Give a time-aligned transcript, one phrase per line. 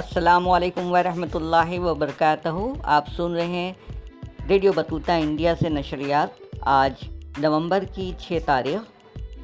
[0.00, 2.48] السلام علیکم ورحمۃ اللہ وبرکاتہ۔
[2.82, 3.72] آپ سن رہے ہیں
[4.48, 6.28] ریڈیو بطوطہ انڈیا سے نشریات۔
[6.60, 6.92] آج
[7.38, 8.80] نومبر کی چھ تاریخ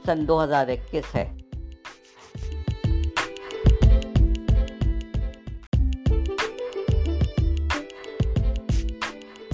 [0.07, 1.34] سن دو ہزار اکیس ہے۔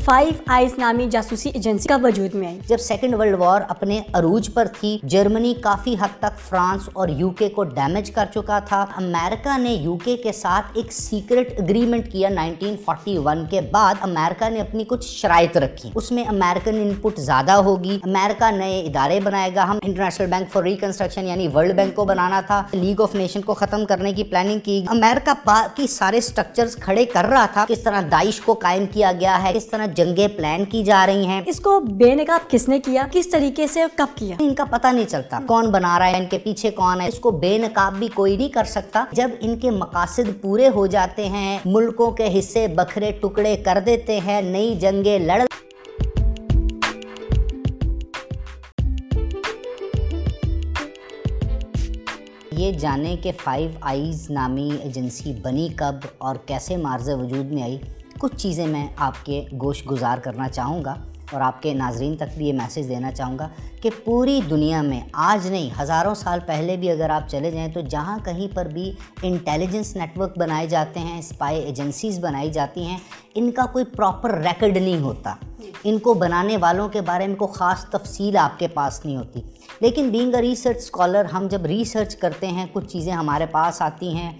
[0.05, 4.55] فائیو آئیز نامی جاسوسی ایجنسی کا وجود میں آئی۔ جب سیکنڈ ورلڈ وار اپنے عروج
[4.55, 8.87] پر تھی، جرمنی کافی حد تک فرانس اور یو کے کو ڈیمیج کر چکا تھا۔
[8.97, 14.61] امریکہ نے یو کے کے ساتھ ایک سیکرٹ اگریمنٹ کیا 1941 کے بعد۔ امریکہ نے
[14.61, 19.65] اپنی کچھ شرائط رکھی۔ اس میں امریکن انپٹ زیادہ ہوگی۔ امریکہ نئے ادارے بنائے گا۔
[19.65, 23.55] ہم انٹرنیشنل بینک فار ریکنسٹرکشن یعنی ورلڈ بینک کو بنانا تھا۔ لیگ آف نیشن کو
[23.55, 28.01] ختم کرنے کی پلاننگ کی امریکہ باقی سارے سٹرکچرز کھڑے کر رہا تھا۔ کس طرح
[28.11, 31.61] داعش کو قائم کیا گیا ہے، کس طرح جنگیں پلان کی جا رہی ہیں۔ اس
[31.61, 35.07] کو بے نقاب کس نے کیا؟ کس طریقے سے کب کیا؟ ان کا پتہ نہیں
[35.09, 38.09] چلتا۔ کون بنا رہا ہے؟ ان کے پیچھے کون ہے؟ اس کو بے نقاب بھی
[38.15, 42.69] کوئی نہیں کر سکتا۔ جب ان کے مقاصد پورے ہو جاتے ہیں ملکوں کے حصے
[42.69, 45.43] بکھرے ٹکڑے کر دیتے ہیں نئی جنگیں لڑ
[52.53, 57.79] یہ جانے کہ فائیو آئیز نامی ایجنسی بنی کب اور کیسے مارز وجود میں آئی؟
[58.23, 60.95] کچھ چیزیں میں آپ کے گوشت گزار کرنا چاہوں گا
[61.33, 63.49] اور آپ کے ناظرین تک بھی یہ میسیج دینا چاہوں گا
[63.83, 67.81] کہ پوری دنیا میں آج نہیں، ہزاروں سال پہلے بھی اگر آپ چلے جائیں تو
[67.81, 72.99] جہاں کہیں پر بھی انٹیلیجنس نیٹ ورک بنائے جاتے ہیں اسپائی ایجنسیز بنائی جاتی ہیں،
[73.35, 75.35] ان کا کوئی پراپر ریکڈ نہیں ہوتا۔
[75.85, 79.41] ان کو بنانے والوں کے بارے میں کوئی خاص تفصیل آپ کے پاس نہیں ہوتی۔
[79.81, 84.15] لیکن بینگ اے ریسرچ اسکالر ہم جب ریسرچ کرتے ہیں، کچھ چیزیں ہمارے پاس آتی
[84.15, 84.33] ہیں۔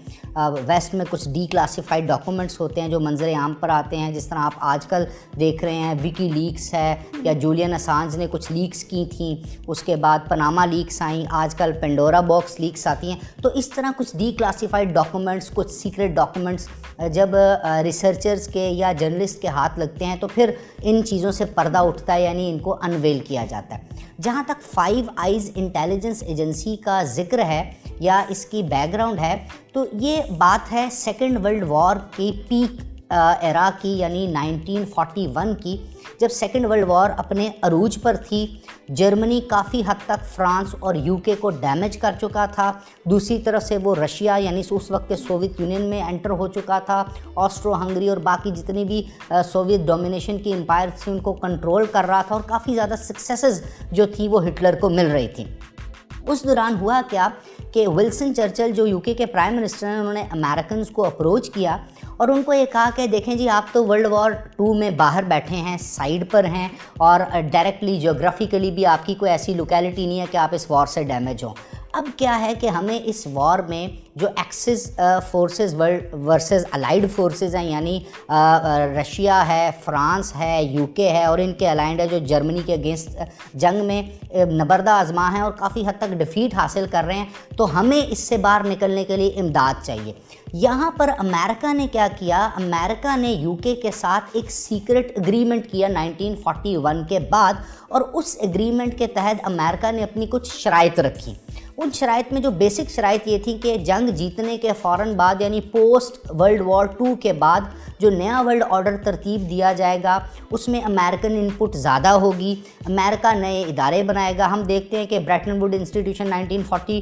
[0.67, 4.27] ویسٹ میں کچھ ڈی کلاسیفائڈ ڈاکومنٹس ہوتے ہیں جو منظر عام پر آتے ہیں۔ جس
[4.27, 5.03] طرح آپ آج کل
[5.39, 9.35] دیکھ رہے ہیں وکی لیکس ہے یا جولین اسانج نے کچھ لیکس کی تھیں۔
[9.67, 13.69] اس کے بعد پناما لیکس آئیں۔ آج کل پینڈورا باکس لیکس آتی ہیں۔ تو اس
[13.69, 16.67] طرح کچھ ڈی کلاسیفائڈ ڈاکومنٹس کچھ سیکرٹ ڈاکومنٹس
[17.13, 17.35] جب
[17.83, 22.13] ریسرچرز کے یا جرنلسٹ کے ہاتھ لگتے ہیں تو پھر ان چیزوں سے پردہ اٹھتا
[22.13, 27.03] ہے یعنی ان کو انویل کیا جاتا ہے۔ جہاں تک فائیو آئیز انٹیلیجنس ایجنسی کا
[27.03, 27.63] ذکر ہے
[27.99, 29.35] یا اس کی بیک گراؤنڈ ہے،
[29.73, 32.81] تو یہ بات ہے سیکنڈ ورلڈ وار کی پیک
[33.41, 35.75] ایرا کی یعنی نائنٹین فورٹی ون کی
[36.19, 38.45] جب سیکنڈ ورلڈ وار اپنے عروج پر تھی،
[38.89, 42.71] جرمنی کافی حد تک فرانس اور یو کے کو ڈیمیج کر چکا تھا۔
[43.05, 46.79] دوسری طرف سے وہ رشیا یعنی اس وقت کے سوویت یونین میں انٹر ہو چکا
[46.79, 47.03] تھا۔
[47.35, 49.01] آسٹرو ہنگری اور باقی جتنی بھی
[49.51, 53.61] سوویت ڈومینیشن کی امپائر تھی ان کو کنٹرول کر رہا تھا اور کافی زیادہ سکسیسز
[53.91, 55.45] جو تھیں وہ ہٹلر کو مل رہی تھیں۔
[56.27, 57.27] اس دوران ہوا کیا
[57.73, 61.49] کہ ولسن چرچل، جو یو کے کے پرائم منسٹر ہیں، انہوں نے امریکنز کو اپروچ
[61.49, 61.75] کیا
[62.23, 65.23] اور ان کو یہ کہا کہ دیکھیں جی آپ تو ورلڈ وار ٹو میں باہر
[65.23, 66.67] بیٹھے ہیں سائڈ پر ہیں
[66.97, 67.19] اور
[67.51, 71.03] ڈائریکٹلی جیوگرافیکلی بھی آپ کی کوئی ایسی لوکیلٹی نہیں ہے کہ آپ اس وار سے
[71.03, 71.53] ڈیمیج ہوں۔
[71.93, 74.89] اب کیا ہے کہ ہمیں اس وار میں جو Axis
[75.29, 81.09] forces world versus allied forces ہیں یعنی uh, uh, رشیا ہے فرانس ہے یو کے
[81.11, 84.01] ہے، اور ان کے الائنڈ ہے جو جرمنی کے اگینسٹ uh, جنگ میں
[84.53, 87.25] نبردہ آزما ہیں اور کافی حد تک ڈیفیٹ حاصل کر رہے ہیں،
[87.57, 90.13] تو ہمیں اس سے باہر نکلنے کے لیے امداد چاہیے۔
[90.53, 95.71] یہاں پر امریکہ نے کیا کیا؟ امریکہ نے یو کے کے ساتھ ایک سیکرٹ اگریمنٹ
[95.71, 97.53] کیا نائنٹین فورٹی ون کے بعد،
[97.89, 101.33] اور اس اگریمنٹ کے تحت امریکہ نے اپنی کچھ شرائط رکھی۔
[101.77, 105.61] ان شرائط میں جو بیسک شرائط یہ تھی کہ جنگ جیتنے کے فوراً بعد یعنی
[105.61, 107.61] پوسٹ ورلڈ وار ٹو کے بعد
[107.99, 110.19] جو نیا ورلڈ آرڈر ترتیب دیا جائے گا،
[110.51, 112.55] اس میں امریکن انپٹ زیادہ ہوگی
[112.85, 117.01] امریکہ نئے ادارے بنائے گا۔ ہم دیکھتے ہیں کہ Bretton Wood institution nineteen forty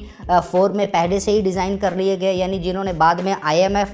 [0.51, 3.61] four میں پہلے سے ہی ڈیزائن کر لیے گئے یعنی جنہوں نے بعد میں I
[3.61, 3.93] M F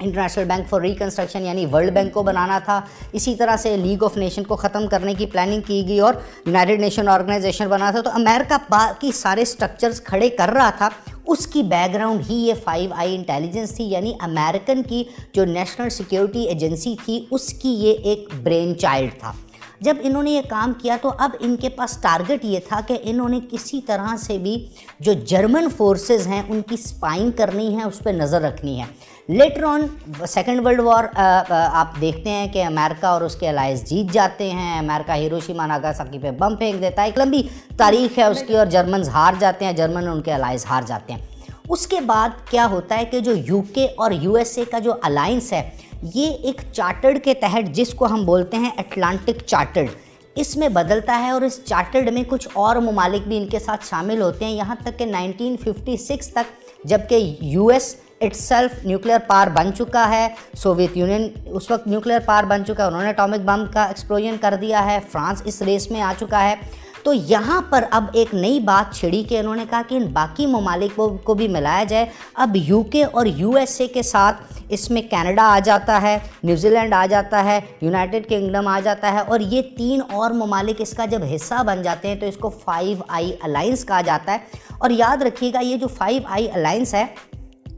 [0.00, 2.80] International Bank for Reconstruction یعنی ورلڈ بینک کو بنانا تھا۔
[3.12, 6.14] اسی طرح سے لیگ آف نیشن کو ختم کرنے کی پلاننگ کی گئی اور
[6.46, 10.88] یونائٹڈ نیشن آرگنائزیشن بنا تھا۔ تو امریکہ باقی سارے سٹرکچرز کھڑے کر رہا تھا۔
[11.30, 15.90] اس کی بیک گراؤنڈ ہی یہ فائیو آئی انٹیلیجنس تھی یعنی امریکن کی جو نیشنل
[15.90, 19.32] سیکیورٹی ایجنسی تھی، اس کی یہ ایک برین چائلڈ تھا۔
[19.80, 22.96] جب انہوں نے یہ کام کیا تو اب ان کے پاس ٹارگٹ یہ تھا کہ
[23.02, 24.54] انہوں نے کسی طرح سے بھی
[25.00, 28.84] جو جرمن فورسز ہیں ان کی سپائنگ کرنی ہے، اس پہ نظر رکھنی ہے۔
[29.28, 29.86] Later on
[30.28, 31.04] Second World War
[31.48, 35.92] آپ دیکھتے ہیں کہ امریکہ اور اس کے الائز جیت جاتے ہیں۔ امریکہ ہیروشی ناگا
[35.96, 37.42] ساکی پہ بم پھینک دیتا ہے۔ ایک لمبی
[37.76, 41.12] تاریخ ہے، اس کی اور جرمنز ہار جاتے ہیں جرمن ان کے الائز ہار جاتے
[41.12, 41.20] ہیں۔
[41.68, 44.78] اس کے بعد کیا ہوتا ہے کہ جو یو کے اور یو ایس اے کا
[44.78, 45.68] جو الائنس ہے
[46.14, 49.88] یہ ایک چارٹرڈ کے تحت جس کو ہم بولتے ہیں اٹلانٹک چارٹرڈ،
[50.34, 53.86] اس میں بدلتا ہے اور اس چارٹرڈ میں کچھ اور ممالک بھی ان کے ساتھ
[53.86, 57.94] شامل ہوتے ہیں۔ یہاں تک کہ نائنٹین ففٹی سکس تک جبکہ U S
[58.36, 62.88] itself nuclear power بن چکا ہے، سوویت یونین اس وقت نیوکلیر پار بن چکا ہے،
[62.88, 66.42] انہوں نے اٹامک بم کا ایکسپلوژن کر دیا ہے، فرانس اس ریس میں آ چکا
[66.44, 66.54] ہے۔
[67.02, 70.46] تو یہاں پر اب ایک نئی بات چھڑی کہ انہوں نے کہا کہ ان باقی
[70.46, 74.90] ممالک کو بھی ملایا جائے۔ اب یو کے اور یو ایس اے کے ساتھ اس
[74.90, 79.18] میں کینیڈا آ جاتا ہے نیوزی لینڈ آ جاتا ہے، یونائٹڈ کنگڈم آ جاتا ہے
[79.18, 82.50] اور یہ تین اور ممالک اس کا جب حصہ بن جاتے ہیں تو اس کو
[82.64, 84.38] فائیو آئی الائنس کہا جاتا ہے۔
[84.78, 87.04] اور یاد رکھیے گا، یہ جو فائیو آئی الائنس ہے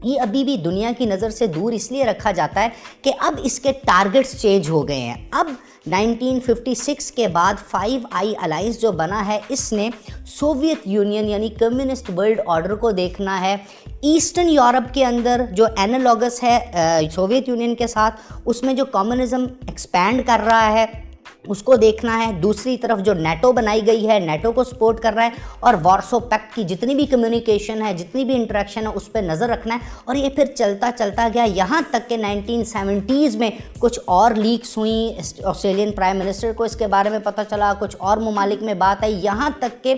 [0.03, 2.69] یہ ابھی بھی دنیا کی نظر سے دور اس لیے رکھا جاتا ہے
[3.01, 5.47] کہ اب اس کے ٹارگٹس چینج ہو گئے ہیں۔ اب
[5.87, 9.89] نائنٹین ففٹی سکس کے بعد فائیو آئی الائنس جو بنا ہے، اس نے
[10.27, 13.55] سوویت یونین یعنی کمیونسٹ ورلڈ آرڈر کو دیکھنا ہے۔
[14.01, 16.59] ایسٹرن یورپ کے اندر جو اینالوگس ہے
[17.11, 20.85] سوویت یونین کے ساتھ، اس میں جو کمیونزم ایکسپینڈ کر رہا ہے۔
[21.47, 25.13] اس کو دیکھنا ہے۔ دوسری طرف جو نیٹو بنائی گئی ہے، نیٹو کو سپورٹ کر
[25.13, 25.29] رہا ہے
[25.59, 29.49] اور وارسو پیکٹ کی جتنی بھی کمیونیکیشن ہے، جتنی بھی انٹریکشن ہے، اس پہ نظر
[29.49, 33.49] رکھنا ہے۔ اور یہ پھر چلتا چلتا گیا۔ یہاں تک کہ نائنٹین سیونٹیز میں
[33.79, 37.95] کچھ اور لیکس ہوئیں۔ آسٹریلین پرائم منسٹر کو اس کے بارے میں پتہ چلا، کچھ
[37.99, 39.95] اور ممالک میں بات آئی۔ یہاں تک کہ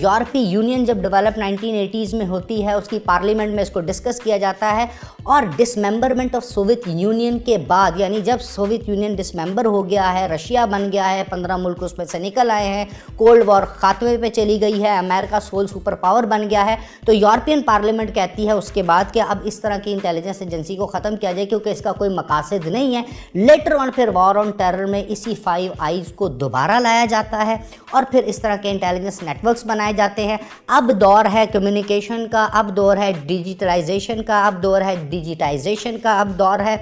[0.00, 3.80] یورپی یونین جب ڈیولپ نائنٹین ایٹیز میں ہوتی ہے، اس کی پارلیمنٹ میں اس کو
[3.80, 4.86] ڈسکس کیا جاتا ہے
[5.24, 10.26] اور ڈسممبرمنٹ آف سوویت یونین کے بعد یعنی جب سوویت یونین ڈسممبر ہو گیا ہے،
[10.28, 12.84] رشیا بن گیا ہے، پندرہ ملک اس میں سے نکل آئے ہیں
[13.16, 16.76] کولڈ وار خاتمے پہ چلی گئی ہے امریکہ سول سپر پاور بن گیا ہے،
[17.06, 20.76] تو یورپین پارلیمنٹ کہتی ہے اس کے بعد کہ اب اس طرح کی انٹیلیجنس ایجنسی
[20.76, 23.02] کو ختم کیا جائے کیونکہ اس کا کوئی مقاصد نہیں ہے۔
[23.34, 27.56] لیٹر آن پھر وار آن ٹیرر میں اسی فائیو آئیز کو دوبارہ لایا جاتا ہے
[27.90, 30.36] اور پھر اس طرح کے انٹیلیجنس نیٹ ورکس بنائے جاتے ہیں۔
[30.66, 36.20] اب دور ہے کمیونیکیشن کا، اب دور ہے ڈیجیٹلائزیشن کا، اب دور ہے ڈیجیٹائزیشن کا،
[36.20, 36.76] اب دور ہے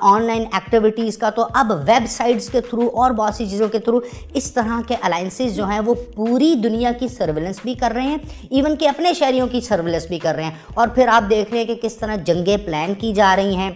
[0.00, 3.78] آن لائن ایکٹیویٹیز کا۔ تو اب ویب سائٹس کے تھرو اور بہت سی چیزوں کے
[3.78, 4.00] تھرو
[4.34, 8.18] اس طرح کے الائنسز جو ہیں وہ پوری دنیا کی سرویلنس بھی کر رہے ہیں۔
[8.50, 11.58] ایون کہ اپنے شہریوں کی سرویلنس بھی کر رہے ہیں۔ اور پھر آپ دیکھ رہے
[11.58, 13.70] ہیں کہ کس طرح جنگیں پلان کی جا رہی ہیں۔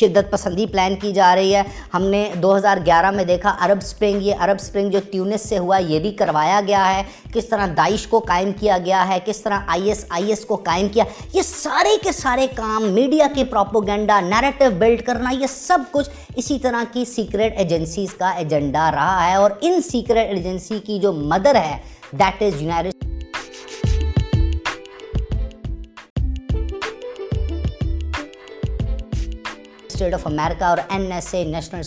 [0.00, 1.62] شدت پسندی پلان کی جا رہی ہے۔
[1.94, 5.58] ہم نے دو ہزار گیارہ میں دیکھا عرب سپرنگ۔ یہ عرب سپرنگ جو ٹیونس سے
[5.58, 7.02] ہوا، یہ بھی کروایا گیا ہے۔
[7.34, 10.56] کس طرح داعش کو قائم کیا گیا ہے، کس طرح آئی ایس آئی ایس کو
[10.56, 15.78] قائم کیا۔ یہ سارے کے سارے کام، میڈیا کی پروپوگنڈا نیریٹو بلڈ کرنا، یہ سب
[15.90, 20.98] کچھ اسی طرح کی سیکرٹ ایجنسیز کا ایجنڈا رہا ہے۔ اور ان سیکرٹ ایجنسی کی
[20.98, 21.78] جو مدر ہے
[22.12, 23.05] that is United
[29.96, 31.82] State of America اور این ایس اے نیشنل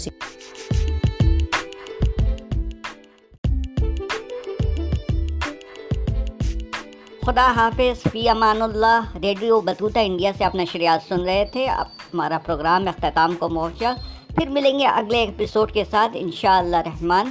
[7.25, 11.85] خدا حافظ، فی Aman Ullah, radio Battuta India سے اپنا نشریات سن رہے تھے۔ اب
[11.85, 13.94] ہمارا پروگرام اختتام کو پہنچا
[14.27, 17.29] پھر ملیں گے اگلے ایپیسوڈ کے ساتھ، انشاءاللہ رحمان۔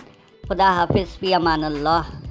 [0.49, 2.28] خدا حافظ، فی امان اللہ۔